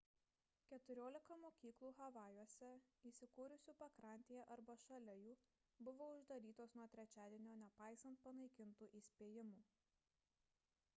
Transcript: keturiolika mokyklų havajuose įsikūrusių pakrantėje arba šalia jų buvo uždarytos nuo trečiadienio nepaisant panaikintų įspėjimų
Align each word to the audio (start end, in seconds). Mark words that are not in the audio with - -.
keturiolika 0.69 1.35
mokyklų 1.41 1.91
havajuose 1.97 2.69
įsikūrusių 3.11 3.75
pakrantėje 3.83 4.47
arba 4.57 4.77
šalia 4.87 5.17
jų 5.21 5.37
buvo 5.89 6.09
uždarytos 6.17 6.75
nuo 6.81 6.91
trečiadienio 6.97 7.57
nepaisant 7.63 8.27
panaikintų 8.29 8.93
įspėjimų 9.03 9.67